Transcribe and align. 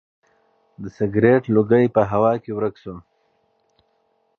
د 0.81 0.83
سګرټ 0.97 1.43
لوګی 1.55 1.85
په 1.95 2.01
هوا 2.11 2.31
کې 2.43 2.51
ورک 2.57 2.75
شو. 2.83 2.95